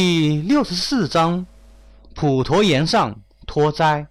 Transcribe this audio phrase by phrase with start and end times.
[0.00, 1.44] 第六十四章，
[2.14, 4.06] 普陀岩上脱灾。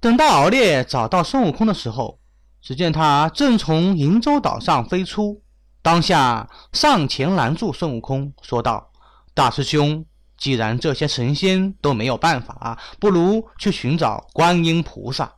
[0.00, 2.18] 等到敖烈找到孙悟空的时候，
[2.60, 5.40] 只见他正从瀛洲岛上飞出，
[5.80, 8.90] 当下上前拦住孙悟空，说道
[9.32, 10.04] ：“大师兄，
[10.36, 15.32] 既然这些神仙都没有办法，不如去寻找观音菩萨。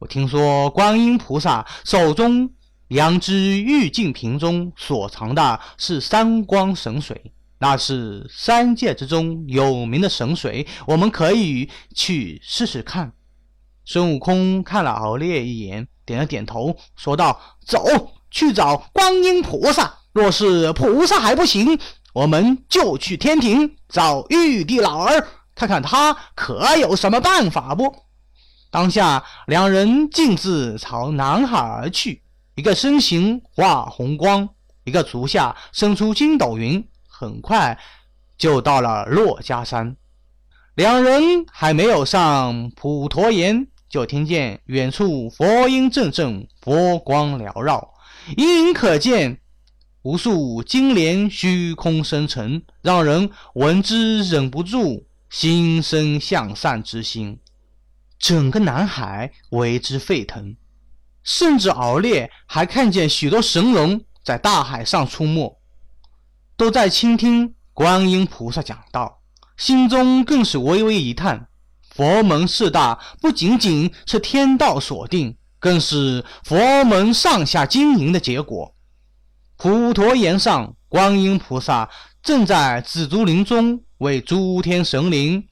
[0.00, 2.50] 我听说观音菩萨手中
[2.88, 13.12] 两只玉净瓶中所藏的是三光神水。”那是三界之中有名的神水，我们可以去试试看。
[13.84, 19.98] 孙悟空看了敖烈一眼，点了点头，说道：“走去找观音菩萨。
[20.12, 21.78] 若是菩萨还不行，
[22.12, 27.94] 我们就去天庭找玉帝老儿，看看他可有什么办法不。”
[28.70, 32.22] 当下，两人径自朝南海而去，
[32.56, 34.46] 一个身形化红光，
[34.84, 36.86] 一个足下伸出筋斗云。
[37.18, 37.78] 很快
[38.36, 39.96] 就到了珞珈山，
[40.74, 47.94] 两人还没有上普陀岩，就听见远处佛音阵阵，佛光缭绕，
[48.36, 49.40] 隐隐可见
[50.02, 57.40] 无数金莲虚空生成，让人闻之忍不住心生向善之心。
[58.18, 60.54] 整个南海为之沸腾，
[61.22, 65.55] 甚至敖烈还看见许多神龙在大海上出没。
[66.56, 69.20] 都在倾听观音菩萨讲道，
[69.56, 71.48] 心中更是微微一叹：
[71.90, 78.74] 佛门势大，不仅仅是天道所定，更是佛门上下经营的结果。
[79.58, 81.90] 普陀岩上，观音菩萨
[82.22, 85.46] 正在紫竹林中为诸天神灵、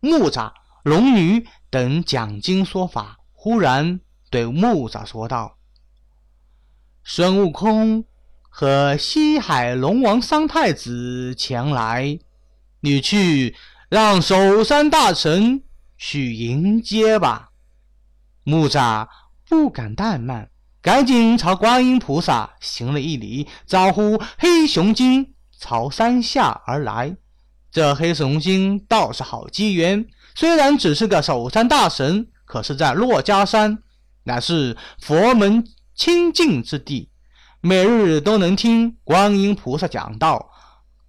[0.00, 0.52] 木吒、
[0.84, 3.16] 龙女等讲经说法。
[3.32, 4.00] 忽然
[4.30, 5.56] 对木吒说道
[7.02, 8.04] ：“孙悟空。”
[8.54, 12.18] 和西海龙王三太子前来，
[12.80, 13.56] 你去
[13.88, 15.62] 让守山大神
[15.96, 17.48] 去迎接吧。
[18.44, 19.08] 木吒
[19.48, 20.50] 不敢怠慢，
[20.82, 27.16] 赶紧朝观音菩萨行了一礼，招呼黑熊精朝山下而来。
[27.70, 30.04] 这黑熊精倒是好机缘，
[30.34, 33.78] 虽然只是个守山大神，可是在珞珈山
[34.24, 37.08] 乃是佛门清净之地。
[37.64, 40.50] 每日都能听观音菩萨讲道，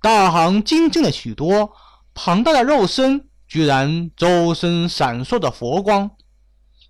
[0.04, 1.74] 大行精进了许多，
[2.14, 6.12] 庞大的肉身居然周身闪烁着佛光。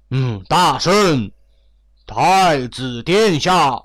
[0.10, 1.32] 嗯，大圣，
[2.06, 3.82] 太子殿下，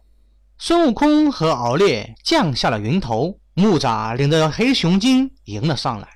[0.58, 6.08] 孙悟空和敖烈降下了云头，木吒领着黑熊精迎了上来。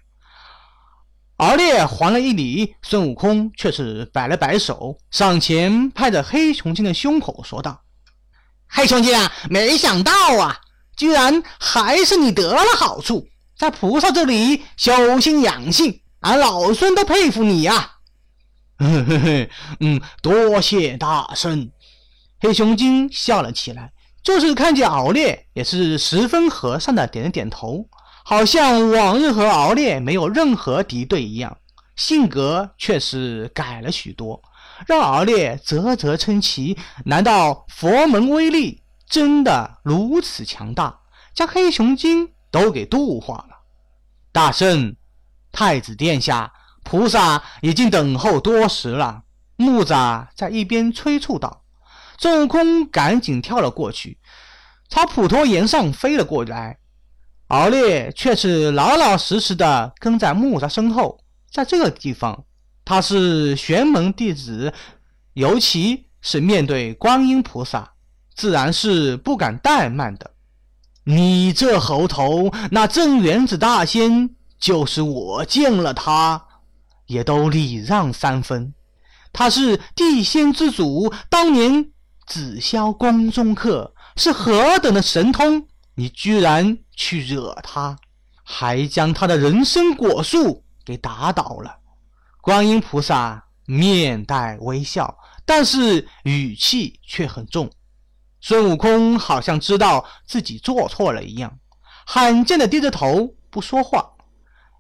[1.37, 7.81] 敖烈还了一礼，孙悟空却是摆了摆手，上前拍着黑熊精的胸口说道。
[8.75, 10.59] 黑熊精啊，没想到啊，
[10.97, 13.29] 居然还是你得了好处，
[13.59, 17.93] 在菩萨这里修心养性，俺老孙都佩服你呀！
[18.79, 21.71] 嗯，多谢大圣。
[22.41, 23.93] 黑熊精笑了起来，
[24.25, 27.87] 就是看见敖烈，也是十分和善的点了点头，
[28.25, 31.57] 好像往日和敖烈没有任何敌对一样，
[31.95, 34.43] 性格却是改了许多。
[34.87, 41.01] 让敖烈啧啧称奇，难道佛门威力真的如此强大，
[41.35, 43.57] 将黑熊精都给度化了？
[44.33, 44.97] 大圣，
[45.51, 49.23] 太子殿下，菩萨已经等候多时了。
[49.57, 51.63] 木吒在一边催促道。
[52.19, 54.19] 孙悟空赶紧跳了过去，
[54.89, 56.79] 朝普陀岩上飞了过来。
[57.49, 61.19] 敖烈却是老老实实的跟在木吒身后，
[61.51, 62.45] 在这个地方。
[62.85, 64.73] 他是玄门弟子，
[65.35, 67.93] 尤其是面对观音菩萨，
[68.35, 70.31] 自然是不敢怠慢的。
[71.05, 76.45] 你这猴头，那镇元子大仙，就是我见了他，
[77.07, 78.75] 也都礼让三分。
[79.33, 81.91] 他是地仙之祖，当年
[82.27, 85.67] 紫霄宫中客，是何等的神通？
[85.95, 87.97] 你居然去惹他，
[88.43, 91.79] 还将他的人参果树给打倒了。
[92.43, 97.71] 观音菩萨面带微笑，但是语气却很重。
[98.41, 101.61] 孙悟空好像知道自己做错了一样，
[102.05, 104.11] 罕见的低着头不说话。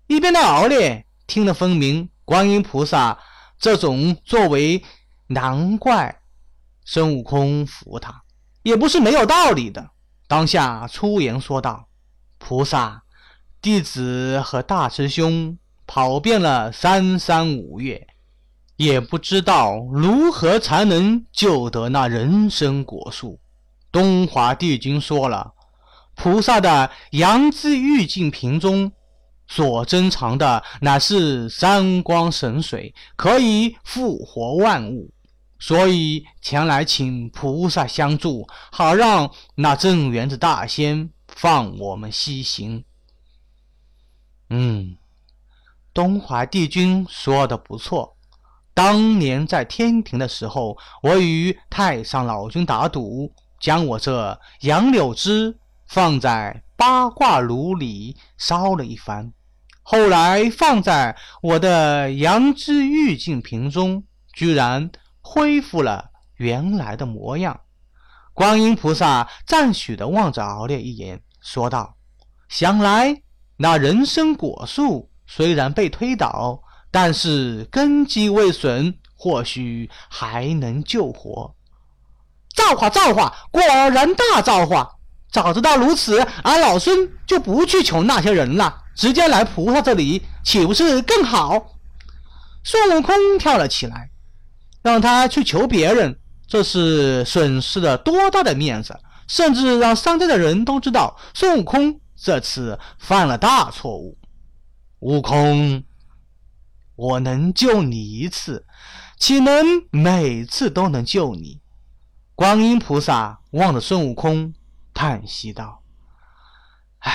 [0.09, 3.17] 一边的敖烈听得分明，观音菩萨
[3.61, 4.82] 这种作为，
[5.29, 6.20] 难怪
[6.85, 8.25] 孙悟空服他，
[8.65, 9.88] 也不是没有道理的。
[10.26, 11.88] 当下出言说道
[12.38, 13.05] ：“菩萨，
[13.61, 15.56] 弟子和大师兄。”
[15.94, 18.06] 跑遍了三山五岳，
[18.77, 23.39] 也不知道如何才能救得那人参果树。
[23.91, 25.53] 东华帝君说了，
[26.15, 28.91] 菩萨的阳之玉净瓶中
[29.47, 35.12] 所珍藏的乃是三光神水，可以复活万物，
[35.59, 42.83] 所以前来请菩萨相助，好让那镇元子大仙放我们西行。
[44.49, 44.97] 嗯，
[45.94, 48.17] 东华帝君说的不错。
[48.75, 59.33] 当年在天庭的时候，我与太上老君打赌，将我这杨柳枝放在八卦炉里烧了一番，
[59.83, 64.91] 后来放在我的杨枝玉净瓶中，居然
[65.21, 67.61] 恢复了原来的模样。
[68.33, 71.97] 观音菩萨赞许地望着敖烈一眼，说道
[72.49, 73.23] ：“想来
[73.59, 76.63] 那人参果树虽然被推倒。”
[76.95, 81.55] 但是根基未损，或许还能救活。
[82.55, 84.97] 造化，造化，果然大造化！
[85.31, 91.79] 早知道如此，俺老孙就不去求那些人了，直接来菩萨这里，岂不是更好？
[92.63, 94.11] 孙悟空跳了起来，
[94.83, 98.95] 让他去求别人，这是损失了多大的面子，
[99.27, 104.19] 甚至让商家的人都知道孙悟空这次犯了大错误。
[105.03, 105.83] 悟空。
[106.95, 108.65] 我能救你一次，
[109.19, 111.61] 岂能每次都能救你？
[112.37, 114.55] 观音菩萨望着孙悟空，
[114.95, 115.83] 叹息道
[117.01, 117.13] ：“唉，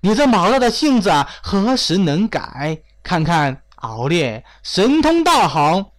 [0.00, 1.12] 你这毛躁的性子
[1.42, 2.82] 何时能改？
[3.04, 5.92] 看看敖烈神通道行，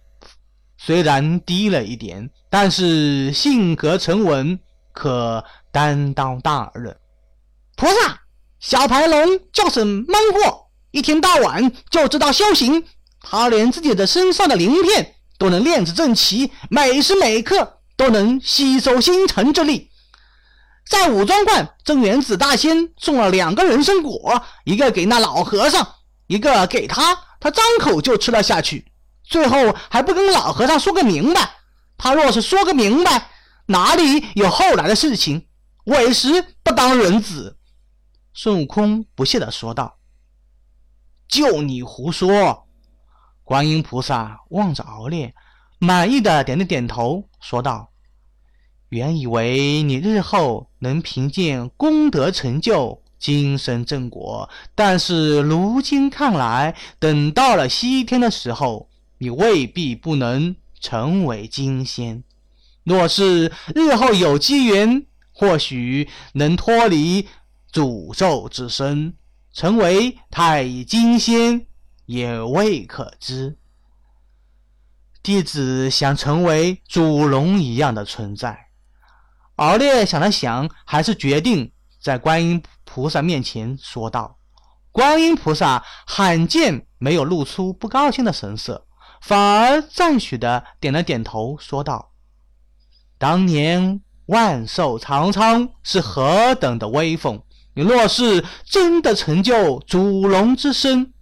[0.76, 4.60] 虽然低了一点，但是性格沉稳，
[4.92, 5.42] 可
[5.72, 6.94] 担当大任。
[7.76, 8.20] 菩萨，
[8.60, 12.84] 小白龙就是闷货。”一天到晚就知道修行，
[13.20, 19.88] 他连自己的身上的鳞片都能炼制正齐，每时每刻都能吸收星辰之力。
[20.88, 25.86] 在武装观，镇元子大仙送了两个人参果，一个给那老和尚，
[26.26, 28.90] 一个给他，他张口就吃了下去，
[29.22, 31.54] 最后还不跟老和尚说个明白。
[31.96, 33.30] 他若是说个明白，
[33.66, 35.46] 哪里有后来的事情？
[35.84, 37.58] 委实不当人子。
[38.32, 39.98] 孙悟空不屑地说道。
[41.28, 42.66] 就你胡说！
[43.44, 45.34] 观音菩萨望着敖烈，
[45.78, 47.90] 满意的点了点头，说道
[48.90, 58.88] ：“原以为你日后能凭借功德成就今生正果，但是如今看来，等到了西天的时候，
[59.18, 62.22] 你未必不能成为金仙。
[62.82, 67.28] 若是日后有机缘，或许能脱离
[67.72, 69.16] 诅咒之身。”
[69.52, 71.66] 成为太乙金仙
[72.06, 73.58] 也未可知。
[75.24, 78.68] 弟子想成为主龙一样的存在。
[79.56, 84.38] 敖烈想了想，还是决定在观音菩萨面前说道。
[84.92, 88.86] 观音菩萨罕见没有露出不高兴的神色，
[89.20, 92.12] 反而赞许的点了点头，说道
[93.18, 97.42] ：“当年万寿长昌是何等的威风！”
[97.80, 101.14] 你若是真的成就主龙之身，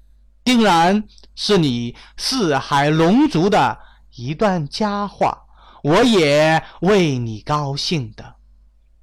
[0.43, 1.05] 定然
[1.37, 3.78] 是你四海龙族的
[4.16, 5.44] 一段佳话，
[5.84, 8.34] 我也为你高兴的。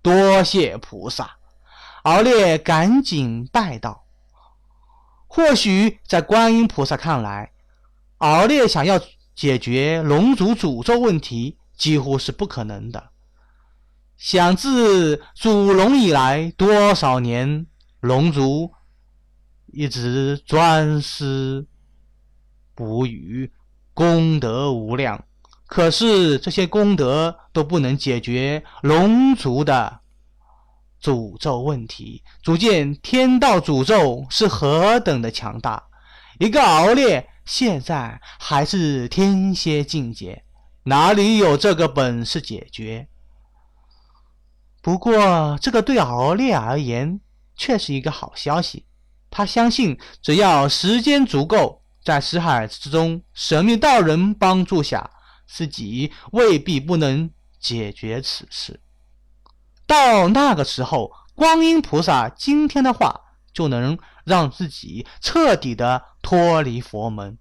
[0.02, 1.38] 多谢菩萨！
[2.04, 4.04] 敖烈赶紧拜道。
[5.28, 7.54] 或许在观音菩萨看来，
[8.18, 9.00] 敖烈想要
[9.34, 13.12] 解决龙族诅咒问题，几乎是不可能的。
[14.18, 17.68] 想自祖龙以来多少年，
[18.00, 18.72] 龙族
[19.68, 21.68] 一直专思
[22.74, 23.52] 不语，
[23.94, 25.26] 功德无量。
[25.68, 30.00] 可是这些功德都不能解决龙族的
[31.02, 35.84] 诅咒问题，足见天道诅咒是何等的强大。
[36.40, 40.44] 一个敖烈现在还是天蝎境界，
[40.84, 43.08] 哪里有这个本事解决？
[44.86, 47.20] 不过，这个对敖烈而言
[47.56, 48.86] 却是一个好消息。
[49.32, 55.10] 他相信，只要时间足够，在死海之中神秘道人帮助下，
[55.48, 58.80] 自己未必不能解决此事。
[59.88, 67.40] 到那个时候，观音菩萨今天的话，就能让自己彻底的脱离佛门。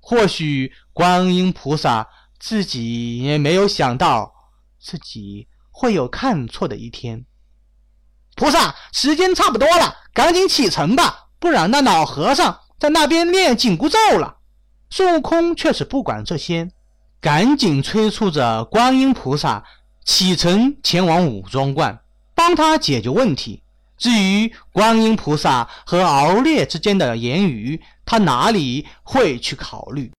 [0.00, 2.06] 或许，观音菩萨
[2.38, 4.34] 自己也没有想到
[4.78, 5.48] 自己。
[5.78, 7.24] 会有看错的一天。
[8.34, 14.38] 菩萨，时间差不多了，赶紧启程吧，不然那老和尚在那边念紧箍咒了。
[14.90, 16.68] 孙悟空却是不管这些，
[17.20, 19.62] 赶紧催促着观音菩萨
[20.04, 22.00] 启程前往五庄观，
[22.34, 23.62] 帮他解决问题。
[23.96, 30.06] 至于观音菩萨和敖烈之间的言语，他哪里会去考虑？